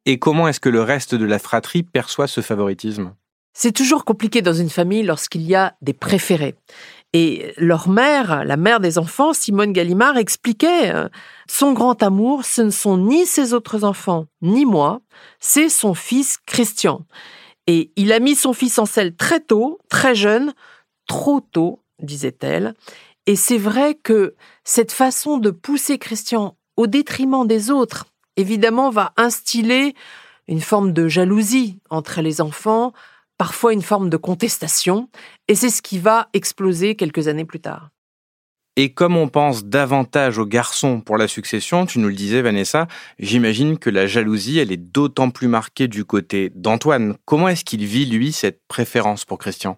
Et 0.06 0.20
comment 0.20 0.48
est-ce 0.50 0.60
que 0.60 0.70
le 0.70 0.82
reste 0.82 1.16
de 1.16 1.26
la 1.26 1.40
fratrie 1.40 1.84
perçoit 1.84 2.28
ce 2.28 2.42
favoritisme? 2.42 3.14
C'est 3.54 3.72
toujours 3.72 4.04
compliqué 4.04 4.42
dans 4.42 4.54
une 4.54 4.70
famille 4.70 5.04
lorsqu'il 5.04 5.44
y 5.44 5.56
a 5.56 5.76
des 5.82 5.94
préférés. 5.94 6.56
Et 7.14 7.54
leur 7.58 7.90
mère, 7.90 8.44
la 8.44 8.58
mère 8.58 8.80
des 8.80 8.98
enfants, 8.98 9.34
Simone 9.34 9.72
Gallimard, 9.72 10.18
expliquait 10.18 10.92
euh, 10.92 11.08
son 11.48 11.74
grand 11.74 12.02
amour, 12.02 12.44
ce 12.44 12.64
ne 12.64 12.72
sont 12.72 12.98
ni 12.98 13.28
ses 13.28 13.54
autres 13.54 13.84
enfants, 13.84 14.26
ni 14.42 14.66
moi, 14.66 15.00
c'est 15.40 15.70
son 15.70 15.94
fils 15.94 16.40
Christian. 16.48 17.06
Et 17.68 17.92
il 17.96 18.12
a 18.12 18.20
mis 18.20 18.36
son 18.36 18.54
fils 18.54 18.80
en 18.80 18.88
selle 18.88 19.16
très 19.16 19.40
tôt, 19.40 19.80
très 19.90 20.16
jeune, 20.16 20.54
trop 21.08 21.40
tôt, 21.40 21.82
disait-elle. 22.02 22.74
Et 23.28 23.36
c'est 23.36 23.60
vrai 23.60 23.94
que 23.96 24.36
cette 24.64 24.92
façon 24.92 25.38
de 25.38 25.52
pousser 25.52 26.00
Christian 26.00 26.58
au 26.78 26.88
détriment 26.88 27.48
des 27.48 27.70
autres, 27.70 28.08
évidemment, 28.38 28.90
va 28.90 29.14
instiller 29.18 29.94
une 30.48 30.62
forme 30.62 30.92
de 30.92 31.08
jalousie 31.08 31.80
entre 31.90 32.22
les 32.22 32.42
enfants, 32.42 32.92
parfois 33.38 33.74
une 33.74 33.82
forme 33.82 34.10
de 34.10 34.18
contestation, 34.18 35.10
et 35.48 35.56
c'est 35.56 35.70
ce 35.70 35.82
qui 35.82 36.00
va 36.00 36.30
exploser 36.34 36.96
quelques 36.96 37.28
années 37.28 37.46
plus 37.46 37.60
tard. 37.60 37.90
Et 38.76 38.92
comme 38.92 39.18
on 39.18 39.28
pense 39.28 39.66
davantage 39.66 40.40
aux 40.40 40.48
garçons 40.48 41.00
pour 41.00 41.18
la 41.18 41.28
succession, 41.28 41.86
tu 41.86 42.00
nous 42.00 42.08
le 42.08 42.16
disais 42.16 42.42
Vanessa, 42.42 42.88
j'imagine 43.20 43.78
que 43.78 43.92
la 43.92 44.08
jalousie, 44.08 44.58
elle 44.58 44.72
est 44.72 44.78
d'autant 44.78 45.30
plus 45.30 45.48
marquée 45.48 45.88
du 45.88 46.06
côté 46.06 46.52
d'Antoine. 46.56 47.16
Comment 47.26 47.50
est-ce 47.50 47.66
qu'il 47.66 47.86
vit, 47.86 48.08
lui, 48.08 48.32
cette 48.32 48.62
préférence 48.68 49.26
pour 49.26 49.38
Christian? 49.38 49.78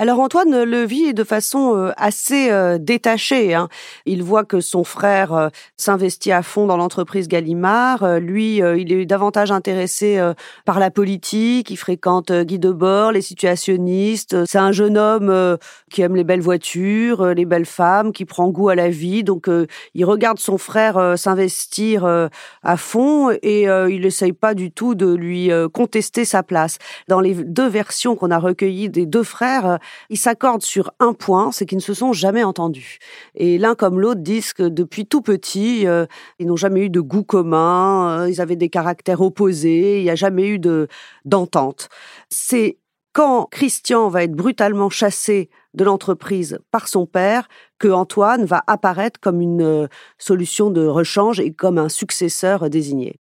Alors 0.00 0.20
Antoine 0.20 0.62
le 0.62 0.84
vit 0.84 1.12
de 1.12 1.24
façon 1.24 1.76
euh, 1.76 1.90
assez 1.96 2.52
euh, 2.52 2.78
détachée. 2.78 3.52
Hein. 3.52 3.68
Il 4.06 4.22
voit 4.22 4.44
que 4.44 4.60
son 4.60 4.84
frère 4.84 5.32
euh, 5.32 5.48
s'investit 5.76 6.30
à 6.30 6.44
fond 6.44 6.68
dans 6.68 6.76
l'entreprise 6.76 7.26
Gallimard. 7.26 8.20
Lui, 8.20 8.58
il 8.58 8.92
est 8.92 9.06
davantage 9.06 9.50
intéressé 9.50 10.20
par 10.64 10.78
la 10.78 10.92
politique. 10.92 11.70
Il 11.70 11.76
fréquente 11.76 12.30
Guy 12.30 12.60
Debord, 12.60 13.12
les 13.12 13.22
situationnistes. 13.22 14.46
C'est 14.46 14.58
un 14.58 14.70
jeune 14.70 14.96
homme 14.96 15.58
qui 15.90 16.02
aime 16.02 16.14
les 16.14 16.22
belles 16.22 16.40
voitures, 16.40 17.34
les 17.34 17.44
belles 17.44 17.66
femmes, 17.66 18.12
qui 18.12 18.24
prend 18.24 18.48
goût 18.48 18.68
à 18.68 18.76
la 18.76 18.88
vie. 18.88 19.24
Donc 19.24 19.48
il 19.94 20.04
regarde 20.04 20.38
son 20.38 20.58
frère 20.58 21.18
s'investir 21.18 22.28
à 22.62 22.76
fond 22.76 23.30
et 23.42 23.62
il 23.62 24.00
n'essaye 24.02 24.32
pas 24.32 24.54
du 24.54 24.70
tout 24.70 24.94
de 24.94 25.12
lui 25.12 25.50
contester 25.72 26.24
sa 26.24 26.42
place. 26.42 26.78
Dans 27.08 27.20
les 27.20 27.34
deux 27.34 27.68
versions 27.68 28.14
qu'on 28.14 28.30
a 28.30 28.38
recueillies 28.38 28.90
des 28.90 29.06
deux 29.06 29.24
frères, 29.24 29.78
ils 30.10 30.18
s'accordent 30.18 30.62
sur 30.62 30.92
un 31.00 31.12
point, 31.12 31.52
c'est 31.52 31.66
qu'ils 31.66 31.78
ne 31.78 31.82
se 31.82 31.94
sont 31.94 32.12
jamais 32.12 32.44
entendus. 32.44 32.98
Et 33.34 33.58
l'un 33.58 33.74
comme 33.74 34.00
l'autre 34.00 34.20
disent 34.20 34.52
que 34.52 34.62
depuis 34.62 35.06
tout 35.06 35.22
petit, 35.22 35.86
euh, 35.86 36.06
ils 36.38 36.46
n'ont 36.46 36.56
jamais 36.56 36.82
eu 36.82 36.90
de 36.90 37.00
goût 37.00 37.24
commun, 37.24 38.22
euh, 38.22 38.30
ils 38.30 38.40
avaient 38.40 38.56
des 38.56 38.68
caractères 38.68 39.20
opposés, 39.20 39.98
il 39.98 40.04
n'y 40.04 40.10
a 40.10 40.14
jamais 40.14 40.46
eu 40.48 40.58
de 40.58 40.88
d'entente. 41.24 41.88
C'est 42.30 42.78
quand 43.12 43.46
Christian 43.50 44.08
va 44.08 44.22
être 44.22 44.32
brutalement 44.32 44.90
chassé 44.90 45.50
de 45.74 45.84
l'entreprise 45.84 46.58
par 46.70 46.88
son 46.88 47.06
père 47.06 47.48
que 47.78 47.88
Antoine 47.88 48.44
va 48.44 48.62
apparaître 48.66 49.18
comme 49.20 49.40
une 49.40 49.62
euh, 49.62 49.88
solution 50.18 50.70
de 50.70 50.86
rechange 50.86 51.40
et 51.40 51.52
comme 51.52 51.78
un 51.78 51.88
successeur 51.88 52.70
désigné. 52.70 53.18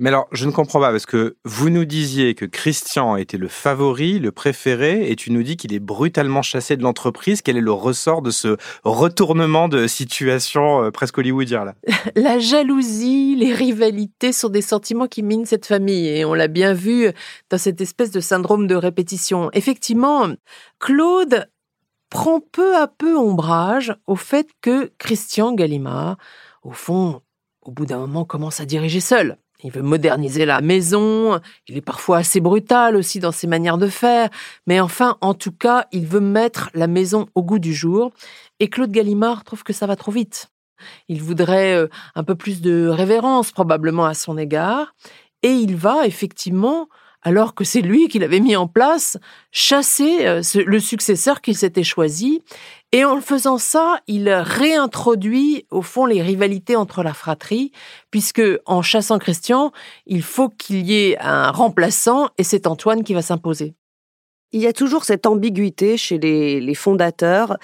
Mais 0.00 0.08
alors, 0.08 0.26
je 0.32 0.44
ne 0.46 0.50
comprends 0.50 0.80
pas 0.80 0.90
parce 0.90 1.06
que 1.06 1.36
vous 1.44 1.70
nous 1.70 1.84
disiez 1.84 2.34
que 2.34 2.44
Christian 2.44 3.14
était 3.16 3.36
le 3.36 3.46
favori, 3.46 4.18
le 4.18 4.32
préféré, 4.32 5.08
et 5.08 5.14
tu 5.14 5.30
nous 5.30 5.44
dis 5.44 5.56
qu'il 5.56 5.72
est 5.72 5.78
brutalement 5.78 6.42
chassé 6.42 6.76
de 6.76 6.82
l'entreprise. 6.82 7.42
Quel 7.42 7.56
est 7.56 7.60
le 7.60 7.70
ressort 7.70 8.20
de 8.20 8.32
ce 8.32 8.56
retournement 8.82 9.68
de 9.68 9.86
situation 9.86 10.82
euh, 10.82 10.90
presque 10.90 11.18
hollywoodien 11.18 11.64
là? 11.64 11.74
La 12.16 12.40
jalousie, 12.40 13.36
les 13.36 13.54
rivalités 13.54 14.32
sont 14.32 14.48
des 14.48 14.62
sentiments 14.62 15.06
qui 15.06 15.22
minent 15.22 15.46
cette 15.46 15.66
famille, 15.66 16.08
et 16.08 16.24
on 16.24 16.34
l'a 16.34 16.48
bien 16.48 16.72
vu 16.72 17.12
dans 17.50 17.58
cette 17.58 17.80
espèce 17.80 18.10
de 18.10 18.20
syndrome 18.20 18.66
de 18.66 18.74
répétition. 18.74 19.48
Effectivement, 19.52 20.28
Claude 20.80 21.48
prend 22.10 22.40
peu 22.40 22.76
à 22.76 22.88
peu 22.88 23.16
ombrage 23.16 23.94
au 24.08 24.16
fait 24.16 24.48
que 24.60 24.90
Christian 24.98 25.52
Gallimard, 25.52 26.16
au 26.64 26.72
fond, 26.72 27.22
au 27.62 27.70
bout 27.70 27.86
d'un 27.86 27.98
moment, 27.98 28.24
commence 28.24 28.58
à 28.58 28.64
diriger 28.64 29.00
seul. 29.00 29.38
Il 29.64 29.72
veut 29.72 29.82
moderniser 29.82 30.44
la 30.44 30.60
maison, 30.60 31.40
il 31.68 31.78
est 31.78 31.80
parfois 31.80 32.18
assez 32.18 32.38
brutal 32.38 32.96
aussi 32.96 33.18
dans 33.18 33.32
ses 33.32 33.46
manières 33.46 33.78
de 33.78 33.88
faire, 33.88 34.28
mais 34.66 34.78
enfin, 34.78 35.16
en 35.22 35.32
tout 35.32 35.52
cas, 35.52 35.86
il 35.90 36.06
veut 36.06 36.20
mettre 36.20 36.68
la 36.74 36.86
maison 36.86 37.26
au 37.34 37.42
goût 37.42 37.58
du 37.58 37.72
jour, 37.72 38.12
et 38.60 38.68
Claude 38.68 38.92
Gallimard 38.92 39.42
trouve 39.42 39.62
que 39.62 39.72
ça 39.72 39.86
va 39.86 39.96
trop 39.96 40.12
vite. 40.12 40.50
Il 41.08 41.22
voudrait 41.22 41.76
euh, 41.76 41.88
un 42.14 42.24
peu 42.24 42.34
plus 42.34 42.60
de 42.60 42.88
révérence 42.88 43.52
probablement 43.52 44.04
à 44.04 44.12
son 44.12 44.36
égard, 44.36 44.94
et 45.42 45.52
il 45.52 45.76
va 45.76 46.06
effectivement 46.06 46.88
alors 47.24 47.54
que 47.54 47.64
c'est 47.64 47.80
lui 47.80 48.08
qui 48.08 48.18
l'avait 48.18 48.40
mis 48.40 48.54
en 48.54 48.68
place, 48.68 49.18
chasser 49.50 50.26
euh, 50.26 50.42
le 50.64 50.78
successeur 50.78 51.40
qu'il 51.40 51.56
s'était 51.56 51.82
choisi. 51.82 52.42
Et 52.92 53.04
en 53.04 53.20
faisant 53.20 53.58
ça, 53.58 54.00
il 54.06 54.30
réintroduit 54.30 55.66
au 55.70 55.82
fond 55.82 56.06
les 56.06 56.22
rivalités 56.22 56.76
entre 56.76 57.02
la 57.02 57.12
fratrie, 57.12 57.72
puisque 58.10 58.42
en 58.66 58.82
chassant 58.82 59.18
Christian, 59.18 59.72
il 60.06 60.22
faut 60.22 60.48
qu'il 60.48 60.86
y 60.86 60.94
ait 60.94 61.18
un 61.18 61.50
remplaçant, 61.50 62.28
et 62.38 62.44
c'est 62.44 62.68
Antoine 62.68 63.02
qui 63.02 63.14
va 63.14 63.22
s'imposer. 63.22 63.74
Il 64.52 64.60
y 64.60 64.68
a 64.68 64.72
toujours 64.72 65.04
cette 65.04 65.26
ambiguïté 65.26 65.96
chez 65.96 66.18
les 66.18 66.74
fondateurs 66.76 67.56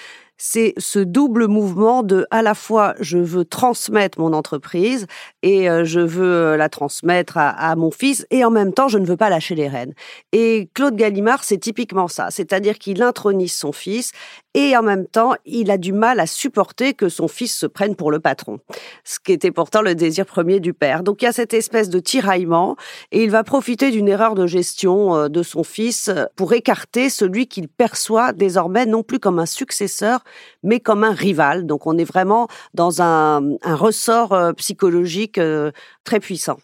c'est 0.43 0.73
ce 0.79 0.99
double 0.99 1.49
mouvement 1.49 2.03
de 2.03 2.27
à 2.31 2.41
la 2.41 2.55
fois 2.55 2.95
je 2.99 3.19
veux 3.19 3.45
transmettre 3.45 4.19
mon 4.19 4.33
entreprise 4.33 5.07
et 5.43 5.69
euh, 5.69 5.85
je 5.85 6.01
veux 6.01 6.33
euh, 6.33 6.57
la 6.57 6.71
transmettre 6.71 7.37
à, 7.37 7.77
mon 7.77 7.91
fils 7.91 8.27
et 8.31 8.43
en 8.43 8.51
même 8.51 8.73
temps 8.73 8.89
je 8.89 8.97
ne 8.97 9.05
veux 9.05 9.19
pas 9.19 9.29
lâcher 9.29 9.55
les 9.55 9.69
rênes. 9.69 9.93
Et 10.33 10.71
Claude 10.73 10.97
Gallimard, 10.97 11.45
c'est 11.45 11.59
typiquement 11.59 12.09
ça, 12.09 12.31
c'est-à-dire 12.31 12.79
qu'il 12.79 13.03
intronise 13.03 13.53
son 13.53 13.73
fils 13.73 14.13
et 14.55 14.77
en 14.77 14.83
même 14.83 15.07
temps, 15.07 15.35
il 15.45 15.71
a 15.71 15.79
du 15.79 15.93
mal 15.93 16.19
à 16.19 16.27
supporter 16.27 16.95
que 16.95 17.09
son 17.09 17.29
fils 17.29 17.57
se 17.57 17.67
prenne 17.67 17.95
pour 17.95 18.11
le 18.11 18.19
patron, 18.19 18.59
ce 19.05 19.21
qui 19.21 19.33
était 19.33 19.53
pourtant 19.53 19.81
le 19.81 19.95
désir 19.95 20.27
premier 20.27 20.59
du 20.59 20.75
père. 20.75 21.05
Donc 21.05 21.23
il 21.23 21.27
y 21.27 21.29
a 21.29 21.33
cette 21.33 21.55
espèce 21.55 21.89
de 21.89 22.01
tiraillement 22.01 22.77
et 23.13 23.23
il 23.23 23.31
va 23.31 23.45
profiter 23.45 23.93
d'une 23.93 24.09
erreur 24.09 24.35
de 24.35 24.49
gestion 24.49 25.15
euh, 25.15 25.29
de 25.29 25.45
son 25.45 25.63
fils 25.63 26.11
pour 26.35 26.53
écarter 26.53 27.11
celui 27.11 27.47
qu'il 27.47 27.69
perçoit 27.69 28.33
désormais 28.33 28.87
non 28.87 29.05
plus 29.05 29.21
comme 29.21 29.39
un 29.39 29.47
successeur, 29.47 30.25
mais 30.65 30.81
comme 30.81 31.05
un 31.05 31.13
rival. 31.13 31.65
Donc 31.67 31.87
on 31.87 31.97
est 31.97 32.05
vraiment 32.05 32.49
dans 32.75 33.03
un, 33.03 33.57
ressort 33.63 34.33
euh, 34.33 34.53
psychologique 34.55 35.39
euh, 35.39 35.71
très 36.03 36.19
puissant. 36.19 36.59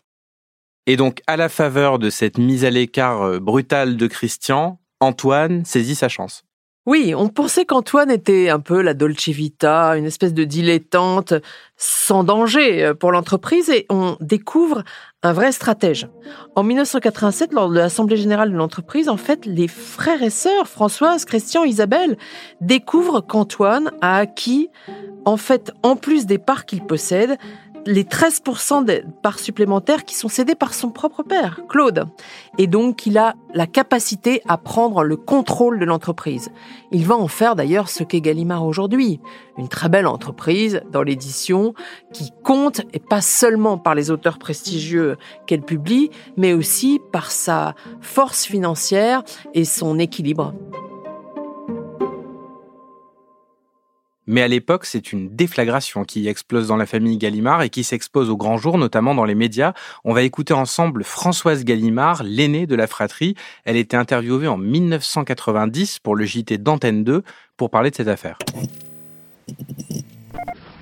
Et 0.88 0.96
donc, 0.96 1.20
à 1.26 1.36
la 1.36 1.48
faveur 1.48 1.98
de 1.98 2.10
cette 2.10 2.38
mise 2.38 2.64
à 2.64 2.70
l'écart 2.70 3.40
brutale 3.40 3.96
de 3.96 4.06
Christian, 4.06 4.78
Antoine 5.00 5.64
saisit 5.64 5.96
sa 5.96 6.08
chance. 6.08 6.45
Oui, 6.86 7.14
on 7.16 7.28
pensait 7.28 7.64
qu'Antoine 7.64 8.12
était 8.12 8.48
un 8.48 8.60
peu 8.60 8.80
la 8.80 8.94
Dolce 8.94 9.28
Vita, 9.30 9.96
une 9.96 10.04
espèce 10.04 10.32
de 10.32 10.44
dilettante 10.44 11.34
sans 11.76 12.22
danger 12.22 12.84
euh, 12.84 12.94
pour 12.94 13.10
l'entreprise 13.10 13.70
et 13.70 13.86
on 13.90 14.16
découvre 14.20 14.84
un 15.24 15.32
vrai 15.32 15.50
stratège. 15.50 16.06
En 16.54 16.62
1987, 16.62 17.52
lors 17.52 17.70
de 17.70 17.74
l'Assemblée 17.74 18.16
générale 18.16 18.52
de 18.52 18.56
l'entreprise, 18.56 19.08
en 19.08 19.16
fait, 19.16 19.46
les 19.46 19.66
frères 19.66 20.22
et 20.22 20.30
sœurs, 20.30 20.68
Françoise, 20.68 21.24
Christian, 21.24 21.64
Isabelle, 21.64 22.16
découvrent 22.60 23.20
qu'Antoine 23.20 23.90
a 24.00 24.18
acquis, 24.18 24.68
en 25.24 25.36
fait, 25.36 25.72
en 25.82 25.96
plus 25.96 26.24
des 26.26 26.38
parts 26.38 26.66
qu'il 26.66 26.84
possède, 26.84 27.36
les 27.86 28.04
13% 28.04 28.84
des 28.84 29.04
parts 29.22 29.38
supplémentaires 29.38 30.04
qui 30.04 30.14
sont 30.14 30.28
cédées 30.28 30.54
par 30.54 30.74
son 30.74 30.90
propre 30.90 31.22
père, 31.22 31.60
Claude. 31.68 32.06
Et 32.58 32.66
donc, 32.66 33.06
il 33.06 33.16
a 33.16 33.34
la 33.54 33.66
capacité 33.66 34.42
à 34.48 34.58
prendre 34.58 35.04
le 35.04 35.16
contrôle 35.16 35.78
de 35.78 35.84
l'entreprise. 35.84 36.50
Il 36.90 37.06
va 37.06 37.16
en 37.16 37.28
faire 37.28 37.54
d'ailleurs 37.54 37.88
ce 37.88 38.02
qu'est 38.02 38.20
Gallimard 38.20 38.66
aujourd'hui. 38.66 39.20
Une 39.56 39.68
très 39.68 39.88
belle 39.88 40.06
entreprise 40.06 40.82
dans 40.90 41.02
l'édition 41.02 41.74
qui 42.12 42.32
compte, 42.42 42.82
et 42.92 42.98
pas 42.98 43.20
seulement 43.20 43.78
par 43.78 43.94
les 43.94 44.10
auteurs 44.10 44.38
prestigieux 44.38 45.16
qu'elle 45.46 45.62
publie, 45.62 46.10
mais 46.36 46.52
aussi 46.52 47.00
par 47.12 47.30
sa 47.30 47.74
force 48.00 48.44
financière 48.44 49.22
et 49.54 49.64
son 49.64 49.98
équilibre. 49.98 50.54
Mais 54.26 54.42
à 54.42 54.48
l'époque, 54.48 54.86
c'est 54.86 55.12
une 55.12 55.34
déflagration 55.34 56.04
qui 56.04 56.28
explose 56.28 56.68
dans 56.68 56.76
la 56.76 56.86
famille 56.86 57.16
Gallimard 57.16 57.62
et 57.62 57.70
qui 57.70 57.84
s'expose 57.84 58.30
au 58.30 58.36
grand 58.36 58.56
jour, 58.56 58.78
notamment 58.78 59.14
dans 59.14 59.24
les 59.24 59.34
médias. 59.34 59.72
On 60.04 60.12
va 60.12 60.22
écouter 60.22 60.54
ensemble 60.54 61.04
Françoise 61.04 61.64
Gallimard, 61.64 62.22
l'aînée 62.24 62.66
de 62.66 62.74
la 62.74 62.86
fratrie. 62.86 63.34
Elle 63.64 63.76
était 63.76 63.96
interviewée 63.96 64.48
en 64.48 64.56
1990 64.56 66.00
pour 66.00 66.16
le 66.16 66.24
JT 66.24 66.58
d'Antenne 66.58 67.04
2 67.04 67.22
pour 67.56 67.70
parler 67.70 67.90
de 67.90 67.96
cette 67.96 68.08
affaire. 68.08 68.38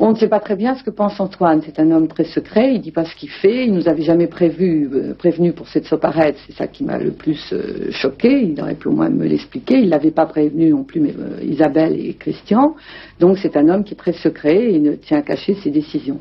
On 0.06 0.12
ne 0.12 0.16
sait 0.16 0.28
pas 0.28 0.38
très 0.38 0.54
bien 0.54 0.74
ce 0.74 0.84
que 0.84 0.90
pense 0.90 1.18
Antoine. 1.18 1.62
C'est 1.64 1.78
un 1.78 1.90
homme 1.90 2.08
très 2.08 2.24
secret, 2.24 2.74
il 2.74 2.82
dit 2.82 2.90
pas 2.90 3.06
ce 3.06 3.16
qu'il 3.16 3.30
fait. 3.30 3.64
Il 3.64 3.72
nous 3.72 3.88
avait 3.88 4.02
jamais 4.02 4.26
prévu, 4.26 4.86
euh, 4.92 5.14
prévenu 5.14 5.54
pour 5.54 5.66
cette 5.66 5.86
soparette. 5.86 6.36
C'est 6.46 6.52
ça 6.52 6.66
qui 6.66 6.84
m'a 6.84 6.98
le 6.98 7.12
plus 7.12 7.42
euh, 7.54 7.90
choqué. 7.90 8.42
Il 8.42 8.60
aurait 8.60 8.74
pu 8.74 8.88
au 8.88 8.92
moins 8.92 9.08
me 9.08 9.24
l'expliquer. 9.24 9.78
Il 9.78 9.88
l'avait 9.88 10.10
pas 10.10 10.26
prévenu 10.26 10.68
non 10.68 10.84
plus 10.84 11.00
mais, 11.00 11.14
euh, 11.18 11.42
Isabelle 11.42 11.98
et 11.98 12.12
Christian. 12.12 12.74
Donc 13.18 13.38
c'est 13.38 13.56
un 13.56 13.66
homme 13.70 13.82
qui 13.82 13.94
est 13.94 13.96
très 13.96 14.12
secret 14.12 14.74
et 14.74 14.78
ne 14.78 14.92
tient 14.92 15.20
à 15.20 15.22
cacher 15.22 15.54
ses 15.54 15.70
décisions. 15.70 16.20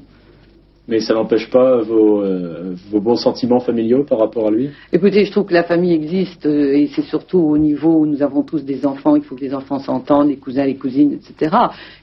Mais 0.87 0.99
ça 0.99 1.13
n'empêche 1.13 1.49
pas 1.49 1.81
vos, 1.81 2.21
euh, 2.21 2.75
vos, 2.91 2.99
bons 2.99 3.15
sentiments 3.15 3.61
familiaux 3.61 4.03
par 4.03 4.19
rapport 4.19 4.47
à 4.47 4.51
lui? 4.51 4.69
Écoutez, 4.91 5.23
je 5.23 5.31
trouve 5.31 5.45
que 5.45 5.53
la 5.53 5.63
famille 5.63 5.93
existe 5.93 6.45
euh, 6.45 6.75
et 6.75 6.87
c'est 6.93 7.03
surtout 7.03 7.39
au 7.39 7.57
niveau 7.57 7.99
où 7.99 8.05
nous 8.05 8.21
avons 8.21 8.43
tous 8.43 8.65
des 8.65 8.85
enfants, 8.85 9.15
il 9.15 9.23
faut 9.23 9.35
que 9.35 9.41
les 9.41 9.53
enfants 9.53 9.79
s'entendent, 9.79 10.27
les 10.27 10.37
cousins, 10.37 10.65
les 10.65 10.75
cousines, 10.75 11.13
etc. 11.13 11.55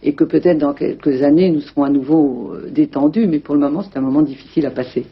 Et 0.02 0.14
que 0.14 0.24
peut-être 0.24 0.58
dans 0.58 0.72
quelques 0.72 1.22
années, 1.22 1.50
nous 1.50 1.60
serons 1.60 1.84
à 1.84 1.90
nouveau 1.90 2.52
euh, 2.54 2.70
détendus, 2.70 3.26
mais 3.26 3.40
pour 3.40 3.54
le 3.54 3.60
moment, 3.60 3.82
c'est 3.82 3.98
un 3.98 4.02
moment 4.02 4.22
difficile 4.22 4.64
à 4.64 4.70
passer 4.70 5.04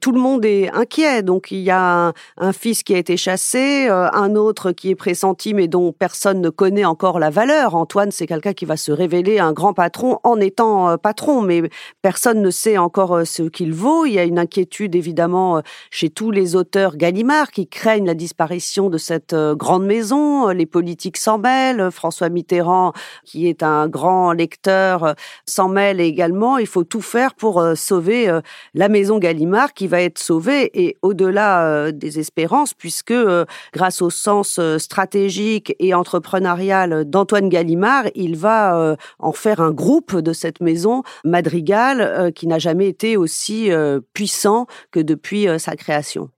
tout 0.00 0.12
le 0.12 0.20
monde 0.20 0.44
est 0.44 0.70
inquiet. 0.70 1.22
Donc 1.22 1.50
il 1.50 1.60
y 1.60 1.70
a 1.70 2.12
un, 2.36 2.52
fils 2.52 2.82
qui 2.82 2.94
a 2.94 2.98
été 2.98 3.16
chassé, 3.16 3.86
euh, 3.88 4.08
un 4.12 4.34
autre 4.34 4.72
qui 4.72 4.90
est 4.90 4.94
pressenti 4.94 5.54
mais 5.54 5.68
dont 5.68 5.92
personne 5.92 6.40
ne 6.40 6.50
connaît 6.50 6.84
encore 6.84 7.18
la 7.18 7.30
valeur. 7.30 7.74
Antoine, 7.74 8.10
c'est 8.10 8.26
quelqu'un 8.26 8.52
qui 8.52 8.64
va 8.64 8.76
se 8.76 8.92
révéler 8.92 9.38
un 9.38 9.52
grand 9.52 9.74
patron 9.74 10.18
en 10.24 10.40
étant 10.40 10.90
euh, 10.90 10.96
patron, 10.96 11.42
mais 11.42 11.62
personne 12.02 12.42
ne 12.42 12.50
sait 12.50 12.78
encore 12.78 13.14
euh, 13.14 13.24
ce 13.24 13.42
qu'il 13.42 13.72
vaut. 13.72 14.06
Il 14.06 14.12
y 14.14 14.18
a 14.18 14.24
une 14.24 14.38
inquiétude 14.38 14.94
évidemment 14.94 15.62
chez 15.90 16.08
tous 16.08 16.30
les 16.30 16.56
auteurs 16.56 16.96
Gallimard 16.96 17.50
qui 17.50 17.68
craignent 17.68 18.06
la 18.06 18.14
disparition 18.14 18.88
de 18.88 18.98
cette 18.98 19.34
grande 19.34 19.84
maison. 19.84 20.48
Les 20.48 20.66
politiques 20.66 21.16
s'en 21.16 21.38
mêlent. 21.38 21.90
François 21.90 22.28
Mitterrand, 22.28 22.92
qui 23.24 23.48
est 23.48 23.62
un 23.62 23.88
grand 23.88 24.32
lecteur, 24.32 25.14
s'en 25.46 25.68
mêle 25.68 26.00
également. 26.00 26.58
Il 26.58 26.66
faut 26.66 26.84
tout 26.84 27.02
faire 27.02 27.34
pour 27.34 27.62
sauver 27.74 28.40
la 28.74 28.88
maison 28.88 29.18
Gallimard 29.18 29.72
qui 29.74 29.88
va 29.90 30.00
être 30.00 30.18
sauvé 30.18 30.70
et 30.72 30.96
au-delà 31.02 31.66
euh, 31.66 31.92
des 31.92 32.18
espérances, 32.18 32.72
puisque 32.72 33.10
euh, 33.10 33.44
grâce 33.74 34.00
au 34.00 34.08
sens 34.08 34.58
euh, 34.58 34.78
stratégique 34.78 35.74
et 35.78 35.92
entrepreneurial 35.92 37.04
d'Antoine 37.04 37.48
Gallimard, 37.48 38.04
il 38.14 38.36
va 38.36 38.96
en 39.18 39.32
faire 39.32 39.60
un 39.60 39.72
groupe 39.72 40.16
de 40.16 40.32
cette 40.32 40.60
maison 40.60 41.02
Madrigal 41.24 42.32
qui 42.34 42.46
n'a 42.46 42.58
jamais 42.58 42.86
été 42.88 43.16
aussi 43.16 43.70
puissant 44.14 44.66
que 44.92 45.00
depuis 45.00 45.46
sa 45.58 45.74
création 45.76 46.30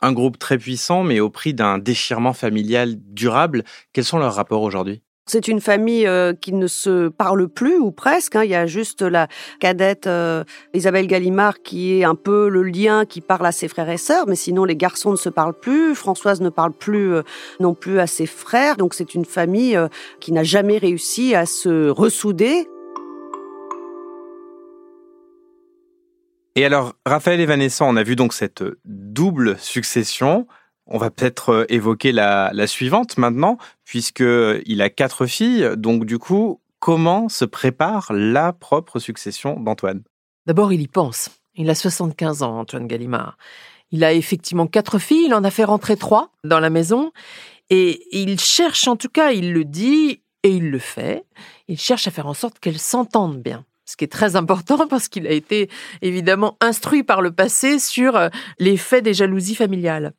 un 0.00 0.12
groupe 0.12 0.38
très 0.38 0.58
puissant, 0.58 1.02
mais 1.02 1.18
au 1.18 1.28
prix 1.30 1.54
d'un 1.54 1.78
déchirement 1.78 2.32
familial 2.32 2.94
durable. 2.98 3.64
Quels 3.92 4.04
sont 4.04 4.18
leurs 4.18 4.34
rapports 4.34 4.62
aujourd'hui? 4.62 5.02
C'est 5.28 5.48
une 5.48 5.60
famille 5.60 6.06
euh, 6.06 6.32
qui 6.32 6.52
ne 6.52 6.66
se 6.66 7.08
parle 7.08 7.48
plus 7.48 7.76
ou 7.76 7.90
presque. 7.90 8.36
Hein. 8.36 8.44
Il 8.44 8.50
y 8.50 8.54
a 8.54 8.66
juste 8.66 9.02
la 9.02 9.28
cadette 9.60 10.06
euh, 10.06 10.42
Isabelle 10.74 11.06
Gallimard 11.06 11.62
qui 11.62 11.98
est 11.98 12.04
un 12.04 12.14
peu 12.14 12.48
le 12.48 12.62
lien 12.62 13.04
qui 13.04 13.20
parle 13.20 13.46
à 13.46 13.52
ses 13.52 13.68
frères 13.68 13.90
et 13.90 13.98
sœurs, 13.98 14.26
mais 14.26 14.36
sinon 14.36 14.64
les 14.64 14.76
garçons 14.76 15.12
ne 15.12 15.16
se 15.16 15.28
parlent 15.28 15.58
plus. 15.58 15.94
Françoise 15.94 16.40
ne 16.40 16.48
parle 16.48 16.72
plus 16.72 17.14
euh, 17.14 17.22
non 17.60 17.74
plus 17.74 18.00
à 18.00 18.06
ses 18.06 18.26
frères. 18.26 18.76
Donc 18.76 18.94
c'est 18.94 19.14
une 19.14 19.24
famille 19.24 19.78
qui 20.20 20.32
n'a 20.32 20.44
jamais 20.44 20.78
réussi 20.78 21.34
à 21.34 21.46
se 21.46 21.88
ressouder. 21.90 22.66
Et 26.56 26.64
alors, 26.64 26.94
Raphaël 27.06 27.40
et 27.40 27.46
Vanessa, 27.46 27.84
on 27.84 27.94
a 27.94 28.02
vu 28.02 28.16
donc 28.16 28.32
cette 28.32 28.64
double 28.84 29.56
succession. 29.60 30.48
On 30.88 30.98
va 30.98 31.10
peut-être 31.10 31.50
euh, 31.50 31.64
évoquer 31.68 32.12
la, 32.12 32.66
suivante 32.66 33.18
maintenant, 33.18 33.58
puisqu'il 33.84 34.82
a 34.82 34.90
quatre 34.90 35.26
filles. 35.26 35.70
Donc, 35.76 36.04
du 36.04 36.18
coup, 36.18 36.60
comment 36.78 37.28
se 37.28 37.44
prépare 37.44 38.12
la 38.12 38.52
propre 38.52 38.98
succession 38.98 39.60
d'Antoine? 39.60 40.02
D'abord, 40.46 40.72
il 40.72 40.80
y 40.80 40.88
pense. 40.88 41.30
Il 41.54 41.68
a 41.70 41.74
75 41.74 42.42
ans, 42.42 42.58
Antoine 42.58 42.86
Gallimard. 42.86 43.36
Il 43.90 44.04
a 44.04 44.12
effectivement 44.12 44.66
quatre 44.66 44.98
filles, 44.98 45.26
il 45.26 45.34
en 45.34 45.44
a 45.44 45.50
fait 45.50 45.64
rentrer 45.64 45.96
trois 45.96 46.30
dans 46.44 46.60
la 46.60 46.70
maison. 46.70 47.12
Et 47.70 48.02
il 48.12 48.40
cherche, 48.40 48.88
en 48.88 48.96
tout 48.96 49.08
cas, 49.08 49.32
il 49.32 49.52
le 49.52 49.64
dit 49.64 50.22
et 50.42 50.50
il 50.50 50.70
le 50.70 50.78
fait, 50.78 51.24
il 51.66 51.78
cherche 51.78 52.06
à 52.06 52.10
faire 52.10 52.26
en 52.26 52.34
sorte 52.34 52.58
qu'elles 52.58 52.78
s'entendent 52.78 53.42
bien 53.42 53.64
ce 53.88 53.96
qui 53.96 54.04
est 54.04 54.12
très 54.12 54.36
important 54.36 54.86
parce 54.86 55.08
qu'il 55.08 55.26
a 55.26 55.30
été 55.30 55.70
évidemment 56.02 56.58
instruit 56.60 57.02
par 57.02 57.22
le 57.22 57.32
passé 57.32 57.78
sur 57.78 58.16
euh, 58.16 58.28
l'effet 58.58 59.00
des 59.00 59.14
jalousies 59.14 59.54
familiales. 59.54 60.12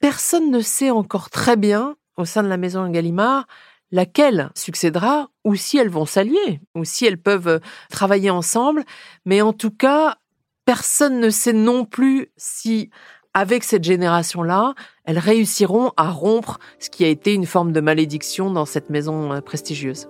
Personne 0.00 0.52
ne 0.52 0.60
sait 0.60 0.90
encore 0.90 1.28
très 1.28 1.56
bien, 1.56 1.96
au 2.16 2.24
sein 2.24 2.44
de 2.44 2.48
la 2.48 2.56
maison 2.56 2.88
Gallimard, 2.88 3.46
laquelle 3.90 4.50
succédera, 4.54 5.28
ou 5.44 5.56
si 5.56 5.76
elles 5.76 5.88
vont 5.88 6.06
s'allier, 6.06 6.60
ou 6.76 6.84
si 6.84 7.04
elles 7.04 7.20
peuvent 7.20 7.48
euh, 7.48 7.58
travailler 7.90 8.30
ensemble, 8.30 8.84
mais 9.24 9.42
en 9.42 9.52
tout 9.52 9.72
cas, 9.72 10.18
personne 10.64 11.18
ne 11.18 11.30
sait 11.30 11.52
non 11.52 11.84
plus 11.84 12.28
si, 12.36 12.90
avec 13.34 13.64
cette 13.64 13.84
génération-là, 13.84 14.74
elles 15.04 15.18
réussiront 15.18 15.90
à 15.96 16.10
rompre 16.10 16.60
ce 16.78 16.90
qui 16.90 17.04
a 17.04 17.08
été 17.08 17.34
une 17.34 17.46
forme 17.46 17.72
de 17.72 17.80
malédiction 17.80 18.52
dans 18.52 18.66
cette 18.66 18.88
maison 18.88 19.32
euh, 19.32 19.40
prestigieuse. 19.40 20.06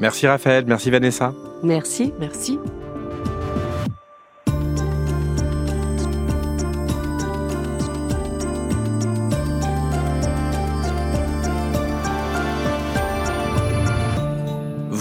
Merci 0.00 0.26
Raphaël, 0.26 0.64
merci 0.66 0.90
Vanessa. 0.90 1.34
Merci. 1.62 2.14
Merci. 2.18 2.58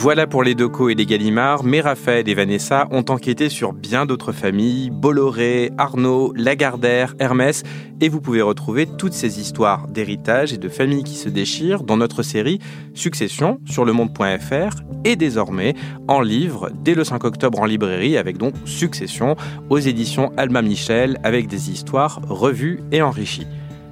Voilà 0.02 0.28
pour 0.28 0.44
les 0.44 0.56
Doco 0.56 0.88
et 0.88 0.96
les 0.96 1.06
Gallimard, 1.06 1.66
mais 1.66 1.82
Raphaël 1.82 2.30
et 2.30 2.34
Vanessa 2.34 2.88
ont 2.90 3.04
enquêté 3.10 3.50
sur 3.50 3.74
bien 3.74 4.06
d'autres 4.06 4.32
familles, 4.32 4.92
Bolloré, 4.92 5.72
Arnaud, 5.78 6.32
Lagardère, 6.38 7.16
Hermès, 7.20 7.64
et 8.00 8.08
vous 8.08 8.22
pouvez 8.22 8.42
retrouver 8.42 8.86
toutes 8.86 9.12
ces 9.12 9.42
histoires 9.42 9.90
d'héritage 9.90 10.54
et 10.54 10.58
de 10.58 10.70
familles 10.70 11.04
qui 11.04 11.16
se 11.16 11.28
déchirent 11.28 11.84
dans 11.84 11.98
notre 11.98 12.24
série 12.24 12.60
Succession 12.94 13.60
sur 13.66 13.84
le 13.84 13.92
monde.fr 13.92 14.78
et 15.04 15.18
désormais 15.18 15.74
en 16.08 16.22
livre 16.22 16.70
dès 16.74 16.96
le 16.96 17.04
5 17.04 17.22
octobre 17.26 17.60
en 17.60 17.66
librairie 17.66 18.16
avec 18.16 18.38
donc 18.38 18.54
Succession 18.64 19.36
aux 19.70 19.80
éditions 19.80 20.32
Alma 20.38 20.62
Michel 20.62 21.18
avec 21.24 21.48
des 21.48 21.72
histoires 21.72 22.22
revues 22.30 22.80
et 22.94 23.02
enrichies. 23.02 23.48